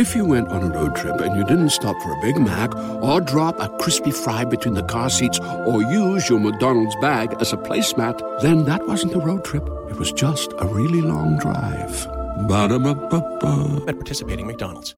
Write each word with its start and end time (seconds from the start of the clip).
If 0.00 0.16
you 0.16 0.24
went 0.24 0.48
on 0.48 0.62
a 0.62 0.74
road 0.74 0.96
trip 0.96 1.20
and 1.20 1.36
you 1.36 1.44
didn't 1.44 1.68
stop 1.68 1.94
for 2.00 2.10
a 2.10 2.20
Big 2.22 2.38
Mac 2.38 2.74
or 3.02 3.20
drop 3.20 3.60
a 3.60 3.68
crispy 3.76 4.10
fry 4.10 4.46
between 4.46 4.72
the 4.72 4.82
car 4.82 5.10
seats 5.10 5.38
or 5.38 5.82
use 5.82 6.26
your 6.26 6.40
McDonald's 6.40 6.96
bag 7.02 7.36
as 7.38 7.52
a 7.52 7.58
placemat, 7.58 8.40
then 8.40 8.64
that 8.64 8.86
wasn't 8.86 9.14
a 9.14 9.18
road 9.18 9.44
trip. 9.44 9.62
It 9.90 9.98
was 9.98 10.10
just 10.10 10.54
a 10.56 10.66
really 10.66 11.02
long 11.02 11.36
drive. 11.36 12.06
Ba-da-ba-ba-ba. 12.48 13.84
At 13.88 13.96
participating 13.96 14.46
McDonald's. 14.46 14.94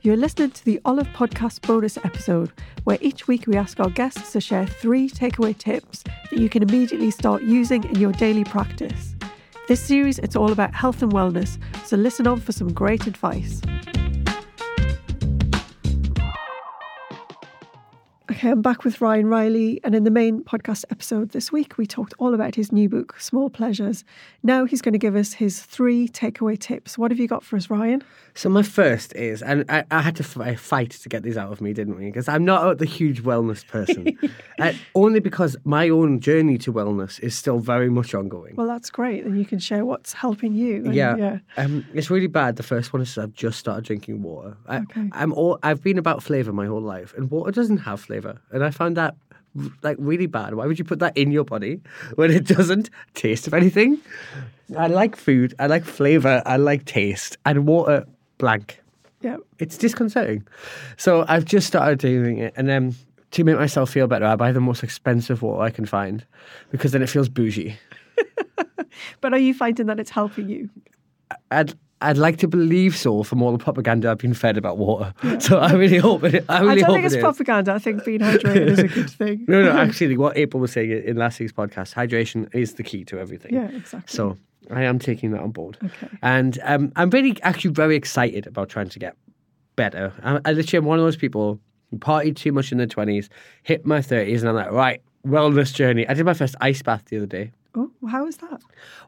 You're 0.00 0.16
listening 0.16 0.50
to 0.50 0.64
the 0.64 0.80
Olive 0.84 1.06
Podcast 1.14 1.64
bonus 1.64 1.96
episode, 1.98 2.50
where 2.82 2.98
each 3.00 3.28
week 3.28 3.46
we 3.46 3.54
ask 3.54 3.78
our 3.78 3.90
guests 3.90 4.32
to 4.32 4.40
share 4.40 4.66
three 4.66 5.08
takeaway 5.08 5.56
tips 5.56 6.02
that 6.02 6.40
you 6.40 6.48
can 6.48 6.64
immediately 6.64 7.12
start 7.12 7.44
using 7.44 7.84
in 7.84 8.00
your 8.00 8.10
daily 8.10 8.42
practice. 8.42 9.14
This 9.70 9.80
series, 9.80 10.18
it's 10.18 10.34
all 10.34 10.50
about 10.50 10.74
health 10.74 11.00
and 11.00 11.12
wellness, 11.12 11.56
so 11.86 11.96
listen 11.96 12.26
on 12.26 12.40
for 12.40 12.50
some 12.50 12.72
great 12.72 13.06
advice. 13.06 13.60
I'm 18.42 18.62
back 18.62 18.84
with 18.84 19.00
Ryan 19.02 19.26
Riley, 19.26 19.80
and 19.84 19.94
in 19.94 20.04
the 20.04 20.10
main 20.10 20.42
podcast 20.42 20.84
episode 20.90 21.30
this 21.30 21.52
week, 21.52 21.76
we 21.76 21.86
talked 21.86 22.14
all 22.18 22.32
about 22.32 22.54
his 22.54 22.72
new 22.72 22.88
book, 22.88 23.20
Small 23.20 23.50
Pleasures. 23.50 24.02
Now 24.42 24.64
he's 24.64 24.80
going 24.80 24.94
to 24.94 24.98
give 24.98 25.14
us 25.14 25.34
his 25.34 25.60
three 25.60 26.08
takeaway 26.08 26.58
tips. 26.58 26.96
What 26.96 27.10
have 27.10 27.18
you 27.20 27.28
got 27.28 27.44
for 27.44 27.56
us, 27.56 27.68
Ryan? 27.68 28.02
So 28.34 28.48
my 28.48 28.62
first 28.62 29.14
is, 29.14 29.42
and 29.42 29.64
I, 29.68 29.84
I 29.90 30.00
had 30.00 30.16
to 30.16 30.22
f- 30.24 30.58
fight 30.60 30.90
to 30.92 31.08
get 31.08 31.22
these 31.22 31.36
out 31.36 31.52
of 31.52 31.60
me, 31.60 31.74
didn't 31.74 31.96
we? 31.98 32.06
Because 32.06 32.28
I'm 32.28 32.44
not 32.44 32.78
the 32.78 32.86
huge 32.86 33.22
wellness 33.24 33.66
person, 33.66 34.16
uh, 34.58 34.72
only 34.94 35.20
because 35.20 35.56
my 35.64 35.88
own 35.90 36.20
journey 36.20 36.56
to 36.58 36.72
wellness 36.72 37.20
is 37.20 37.36
still 37.36 37.58
very 37.58 37.90
much 37.90 38.14
ongoing. 38.14 38.56
Well, 38.56 38.68
that's 38.68 38.88
great. 38.90 39.24
Then 39.24 39.36
you 39.36 39.44
can 39.44 39.58
share 39.58 39.84
what's 39.84 40.14
helping 40.14 40.54
you. 40.54 40.76
and- 40.86 40.94
yeah, 40.94 41.16
yeah. 41.16 41.38
Um, 41.58 41.84
it's 41.92 42.08
really 42.10 42.26
bad. 42.28 42.56
The 42.56 42.62
first 42.62 42.92
one 42.92 43.02
is 43.02 43.18
I've 43.18 43.34
just 43.34 43.58
started 43.58 43.84
drinking 43.84 44.22
water. 44.22 44.56
I, 44.66 44.78
Okay. 44.80 45.10
I'm 45.12 45.34
all 45.34 45.58
I've 45.62 45.82
been 45.82 45.98
about 45.98 46.22
flavor 46.22 46.52
my 46.54 46.66
whole 46.66 46.80
life, 46.80 47.12
and 47.16 47.30
water 47.30 47.50
doesn't 47.52 47.78
have 47.78 48.00
flavor, 48.30 48.40
and 48.52 48.64
I 48.64 48.70
found 48.70 48.96
that 48.96 49.16
like 49.82 49.96
really 49.98 50.26
bad. 50.26 50.54
Why 50.54 50.66
would 50.66 50.78
you 50.78 50.84
put 50.84 51.00
that 51.00 51.16
in 51.16 51.32
your 51.32 51.44
body 51.44 51.80
when 52.14 52.30
it 52.30 52.46
doesn't 52.46 52.90
taste 53.14 53.46
of 53.46 53.54
anything? 53.54 53.98
I 54.76 54.86
like 54.86 55.16
food. 55.16 55.54
I 55.58 55.66
like 55.66 55.84
flavor. 55.84 56.42
I 56.46 56.56
like 56.56 56.84
taste, 56.84 57.36
and 57.44 57.66
water 57.66 58.06
blank. 58.38 58.80
Yeah. 59.22 59.36
It's 59.58 59.76
disconcerting. 59.76 60.46
So 60.96 61.24
I've 61.28 61.44
just 61.44 61.66
started 61.66 61.98
doing 61.98 62.38
it, 62.38 62.54
and 62.56 62.68
then 62.68 62.94
to 63.32 63.44
make 63.44 63.56
myself 63.56 63.90
feel 63.90 64.06
better, 64.06 64.24
I 64.24 64.36
buy 64.36 64.52
the 64.52 64.60
most 64.60 64.82
expensive 64.82 65.42
water 65.42 65.62
I 65.62 65.70
can 65.70 65.86
find 65.86 66.24
because 66.70 66.92
then 66.92 67.02
it 67.02 67.08
feels 67.08 67.28
bougie. 67.28 67.76
But 69.20 69.32
are 69.32 69.38
you 69.38 69.54
finding 69.54 69.86
that 69.86 70.00
it's 70.00 70.10
helping 70.10 70.48
you? 70.48 70.68
I'd 71.50 71.74
I'd 72.02 72.16
like 72.16 72.38
to 72.38 72.48
believe 72.48 72.96
so 72.96 73.22
from 73.22 73.42
all 73.42 73.52
the 73.52 73.62
propaganda 73.62 74.10
I've 74.10 74.18
been 74.18 74.34
fed 74.34 74.56
about 74.56 74.78
water. 74.78 75.12
So 75.40 75.58
I 75.58 75.72
really 75.72 75.98
hope 75.98 76.24
it. 76.24 76.44
I 76.48 76.64
I 76.64 76.74
don't 76.76 76.92
think 76.92 77.04
it's 77.04 77.14
it 77.14 77.20
propaganda. 77.20 77.72
I 77.74 77.78
think 77.78 78.04
being 78.04 78.20
hydrated 78.20 78.68
is 78.68 78.78
a 78.78 78.88
good 78.88 79.10
thing. 79.18 79.44
No, 79.48 79.62
no, 79.62 79.72
actually, 79.72 80.16
what 80.16 80.36
April 80.36 80.60
was 80.60 80.72
saying 80.72 80.90
in 80.90 81.16
last 81.16 81.40
week's 81.40 81.52
podcast, 81.52 81.94
hydration 81.94 82.52
is 82.54 82.74
the 82.74 82.82
key 82.82 83.04
to 83.04 83.18
everything. 83.18 83.54
Yeah, 83.54 83.68
exactly. 83.68 84.02
So 84.06 84.36
I 84.70 84.84
am 84.84 84.98
taking 84.98 85.32
that 85.32 85.40
on 85.40 85.50
board. 85.50 85.78
Okay. 85.82 86.08
And 86.22 86.58
um, 86.62 86.92
I'm 86.96 87.10
really, 87.10 87.36
actually, 87.42 87.72
very 87.72 87.96
excited 87.96 88.46
about 88.46 88.68
trying 88.68 88.88
to 88.88 88.98
get 88.98 89.16
better. 89.76 90.12
I, 90.22 90.40
I 90.44 90.52
literally 90.52 90.82
am 90.82 90.84
one 90.86 90.98
of 90.98 91.04
those 91.04 91.16
people 91.16 91.60
who 91.90 91.98
partied 91.98 92.36
too 92.36 92.52
much 92.52 92.72
in 92.72 92.78
their 92.78 92.86
20s, 92.86 93.28
hit 93.62 93.84
my 93.84 93.98
30s, 93.98 94.40
and 94.40 94.48
I'm 94.48 94.54
like, 94.54 94.70
right, 94.70 95.02
wellness 95.26 95.74
journey. 95.74 96.06
I 96.08 96.14
did 96.14 96.24
my 96.24 96.34
first 96.34 96.54
ice 96.60 96.82
bath 96.82 97.04
the 97.06 97.18
other 97.18 97.26
day. 97.26 97.52
How 98.10 98.26
is 98.26 98.36
that? 98.38 98.60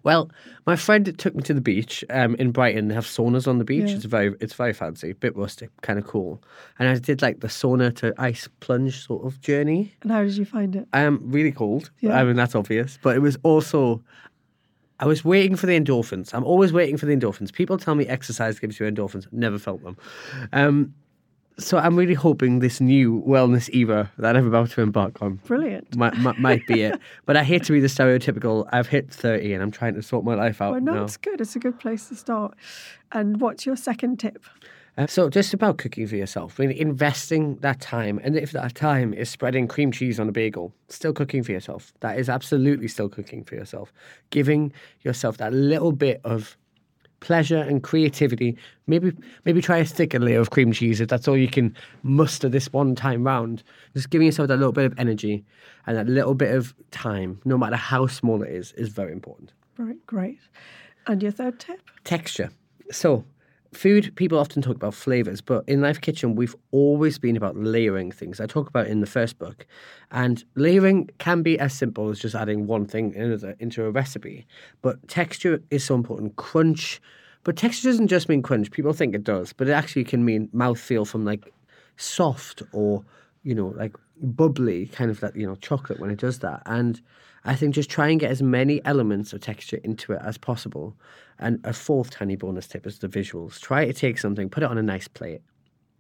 Well, 0.02 0.30
my 0.66 0.76
friend 0.76 1.16
took 1.18 1.34
me 1.34 1.42
to 1.42 1.54
the 1.54 1.60
beach 1.60 2.04
um, 2.10 2.34
in 2.36 2.52
Brighton. 2.52 2.88
They 2.88 2.94
have 2.94 3.04
saunas 3.04 3.46
on 3.46 3.58
the 3.58 3.64
beach. 3.64 3.90
Yeah. 3.90 3.96
It's 3.96 4.04
very, 4.04 4.34
it's 4.40 4.54
very 4.54 4.72
fancy, 4.72 5.12
bit 5.12 5.36
rustic, 5.36 5.70
kind 5.82 5.98
of 5.98 6.06
cool. 6.06 6.42
And 6.78 6.88
I 6.88 6.98
did 6.98 7.20
like 7.20 7.40
the 7.40 7.48
sauna 7.48 7.94
to 7.96 8.14
ice 8.18 8.48
plunge 8.60 9.04
sort 9.06 9.26
of 9.26 9.40
journey. 9.40 9.94
And 10.02 10.10
how 10.10 10.22
did 10.22 10.36
you 10.36 10.44
find 10.44 10.76
it? 10.76 10.86
I 10.92 11.00
am 11.00 11.20
really 11.30 11.52
cold. 11.52 11.90
Yeah. 12.00 12.18
I 12.18 12.24
mean, 12.24 12.36
that's 12.36 12.54
obvious. 12.54 12.98
But 13.02 13.16
it 13.16 13.20
was 13.20 13.36
also, 13.42 14.02
I 15.00 15.06
was 15.06 15.24
waiting 15.24 15.56
for 15.56 15.66
the 15.66 15.78
endorphins. 15.78 16.32
I'm 16.32 16.44
always 16.44 16.72
waiting 16.72 16.96
for 16.96 17.06
the 17.06 17.16
endorphins. 17.16 17.52
People 17.52 17.76
tell 17.78 17.94
me 17.94 18.06
exercise 18.06 18.58
gives 18.58 18.78
you 18.78 18.86
endorphins. 18.86 19.26
Never 19.32 19.58
felt 19.58 19.82
them. 19.82 19.96
Um, 20.52 20.94
so 21.58 21.78
I'm 21.78 21.96
really 21.96 22.14
hoping 22.14 22.58
this 22.60 22.80
new 22.80 23.22
wellness 23.26 23.72
era 23.74 24.10
that 24.18 24.36
I'm 24.36 24.46
about 24.46 24.70
to 24.70 24.80
embark 24.82 25.20
on 25.22 25.36
Brilliant. 25.44 25.96
might, 25.96 26.16
might, 26.16 26.38
might 26.38 26.66
be 26.66 26.82
it. 26.82 26.98
But 27.26 27.36
I 27.36 27.44
hate 27.44 27.64
to 27.64 27.72
be 27.72 27.80
the 27.80 27.86
stereotypical, 27.88 28.68
I've 28.72 28.88
hit 28.88 29.10
30 29.12 29.54
and 29.54 29.62
I'm 29.62 29.70
trying 29.70 29.94
to 29.94 30.02
sort 30.02 30.24
my 30.24 30.34
life 30.34 30.60
out 30.60 30.72
Well, 30.72 30.80
no, 30.80 30.94
now. 30.94 31.04
it's 31.04 31.16
good. 31.16 31.40
It's 31.40 31.54
a 31.56 31.58
good 31.58 31.78
place 31.78 32.08
to 32.08 32.16
start. 32.16 32.54
And 33.12 33.40
what's 33.40 33.66
your 33.66 33.76
second 33.76 34.18
tip? 34.18 34.44
Uh, 34.98 35.06
so 35.06 35.30
just 35.30 35.54
about 35.54 35.78
cooking 35.78 36.06
for 36.06 36.16
yourself, 36.16 36.58
really 36.58 36.78
investing 36.78 37.56
that 37.60 37.80
time, 37.80 38.20
and 38.22 38.36
if 38.36 38.52
that 38.52 38.74
time 38.74 39.14
is 39.14 39.30
spreading 39.30 39.66
cream 39.66 39.90
cheese 39.90 40.20
on 40.20 40.28
a 40.28 40.32
bagel, 40.32 40.70
still 40.88 41.14
cooking 41.14 41.42
for 41.42 41.50
yourself. 41.52 41.94
That 42.00 42.19
is 42.19 42.28
absolutely 42.28 42.88
still 42.88 43.08
cooking 43.08 43.42
for 43.42 43.54
yourself. 43.54 43.90
Giving 44.28 44.70
yourself 45.00 45.38
that 45.38 45.54
little 45.54 45.92
bit 45.92 46.20
of 46.24 46.58
pleasure 47.22 47.56
and 47.62 47.83
creativity. 47.83 48.56
Maybe 48.87 49.12
maybe 49.47 49.62
try 49.62 49.78
a 49.78 49.85
thicker 49.87 50.19
layer 50.19 50.41
of 50.41 50.50
cream 50.50 50.73
cheese 50.73 51.00
if 51.00 51.08
that's 51.08 51.26
all 51.29 51.37
you 51.37 51.49
can 51.49 51.75
muster 52.02 52.49
this 52.50 52.70
one 52.73 52.94
time 52.94 53.25
round. 53.25 53.62
Just 53.94 54.11
giving 54.11 54.26
yourself 54.26 54.49
that 54.49 54.58
little 54.58 54.73
bit 54.73 54.85
of 54.85 54.99
energy 54.99 55.44
and 55.87 55.96
that 55.96 56.06
little 56.08 56.35
bit 56.35 56.55
of 56.55 56.75
time, 56.91 57.41
no 57.44 57.56
matter 57.56 57.76
how 57.76 58.06
small 58.06 58.43
it 58.43 58.50
is, 58.50 58.73
is 58.73 58.88
very 58.91 59.12
important 59.12 59.52
Right, 59.79 59.96
great. 60.06 60.38
And 61.06 61.23
your 61.23 61.32
third 61.32 61.58
tip? 61.58 61.81
texture. 62.05 62.50
So, 62.91 63.25
food, 63.73 64.14
people 64.17 64.38
often 64.38 64.61
talk 64.62 64.76
about 64.76 64.94
flavors, 64.94 65.41
but 65.41 65.64
in 65.67 65.81
Life 65.81 66.00
Kitchen, 66.00 66.37
we've 66.37 66.55
always 66.73 67.19
been 67.19 67.37
about 67.37 67.56
layering 67.56 68.12
things. 68.12 68.38
I 68.41 68.46
talk 68.46 68.69
about 68.69 68.87
it 68.87 68.91
in 68.93 69.00
the 69.00 69.06
first 69.06 69.38
book. 69.38 69.67
And 70.11 70.44
layering 70.56 71.08
can 71.19 71.43
be 71.43 71.58
as 71.58 71.73
simple 71.73 72.11
as 72.11 72.19
just 72.20 72.35
adding 72.35 72.67
one 72.67 72.87
thing 72.87 73.14
into 73.14 73.56
into 73.58 73.85
a 73.85 73.91
recipe. 73.91 74.46
But 74.82 75.08
texture 75.08 75.62
is 75.70 75.85
so 75.85 75.94
important. 75.94 76.37
Crunch. 76.37 77.00
But 77.44 77.56
texture 77.56 77.89
doesn't 77.89 78.09
just 78.09 78.29
mean 78.29 78.43
crunch. 78.43 78.71
People 78.71 78.93
think 78.93 79.15
it 79.15 79.25
does, 79.25 79.53
but 79.53 79.69
it 79.69 79.73
actually 79.73 80.05
can 80.05 80.25
mean 80.25 80.49
mouthfeel 80.55 81.06
from 81.06 81.25
like 81.25 81.53
soft 81.97 82.62
or, 82.73 83.05
you 83.43 83.55
know, 83.55 83.69
like 83.77 83.97
bubbly, 84.23 84.87
kind 84.87 85.11
of 85.11 85.21
that, 85.21 85.35
you 85.35 85.47
know, 85.47 85.56
chocolate 85.56 85.99
when 85.99 86.11
it 86.11 86.19
does 86.19 86.39
that. 86.41 86.62
And 86.67 87.00
I 87.44 87.56
think 87.56 87.75
just 87.75 87.91
try 87.91 88.09
and 88.09 88.21
get 88.21 88.31
as 88.31 88.43
many 88.43 88.85
elements 88.85 89.33
of 89.33 89.41
texture 89.41 89.81
into 89.83 90.12
it 90.12 90.21
as 90.23 90.39
possible. 90.39 90.97
And 91.39 91.59
a 91.65 91.73
fourth 91.73 92.11
tiny 92.11 92.37
bonus 92.37 92.69
tip 92.69 92.87
is 92.87 93.00
the 93.00 93.09
visuals. 93.09 93.59
Try 93.61 93.87
to 93.87 93.93
take 93.93 94.19
something, 94.19 94.49
put 94.49 94.62
it 94.62 94.71
on 94.71 94.79
a 94.79 94.83
nice 94.83 95.09
plate, 95.09 95.43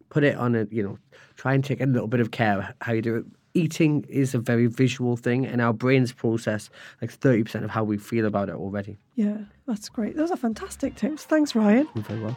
put 0.08 0.22
it 0.22 0.36
on 0.36 0.54
a, 0.54 0.66
you 0.70 0.82
know, 0.84 0.98
try 1.36 1.54
and 1.54 1.64
take 1.64 1.80
a 1.80 1.86
little 1.86 2.06
bit 2.06 2.20
of 2.20 2.30
care 2.30 2.74
how 2.80 2.92
you 2.92 3.02
do 3.02 3.16
it. 3.16 3.24
Eating 3.54 4.04
is 4.08 4.34
a 4.34 4.38
very 4.38 4.66
visual 4.66 5.16
thing, 5.16 5.44
and 5.44 5.60
our 5.60 5.74
brains 5.74 6.12
process 6.12 6.70
like 7.02 7.12
30% 7.12 7.64
of 7.64 7.70
how 7.70 7.84
we 7.84 7.98
feel 7.98 8.24
about 8.24 8.48
it 8.48 8.54
already. 8.54 8.98
Yeah, 9.14 9.36
that's 9.66 9.88
great. 9.90 10.16
Those 10.16 10.30
are 10.30 10.38
fantastic 10.38 10.94
tips. 10.94 11.24
Thanks, 11.24 11.54
Ryan. 11.54 11.86
You're 11.94 12.04
very 12.04 12.20
well. 12.20 12.36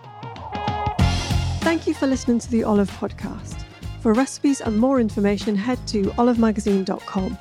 Thank 1.62 1.88
you 1.88 1.94
for 1.94 2.06
listening 2.06 2.40
to 2.40 2.52
the 2.52 2.64
Olive 2.64 2.92
Podcast. 2.92 3.64
For 4.02 4.14
recipes 4.14 4.62
and 4.62 4.78
more 4.78 5.00
information, 5.00 5.56
head 5.56 5.80
to 5.88 6.04
olivemagazine.com. 6.12 7.38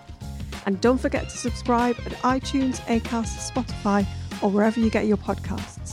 And 0.67 0.81
don't 0.81 0.99
forget 0.99 1.29
to 1.29 1.37
subscribe 1.37 1.97
at 2.07 2.13
iTunes, 2.23 2.81
Acast, 2.87 3.53
Spotify, 3.53 4.07
or 4.41 4.51
wherever 4.51 4.81
you 4.81 4.89
get 4.89 5.07
your 5.07 5.19
podcasts. 5.19 5.84